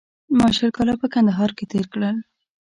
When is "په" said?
1.01-1.07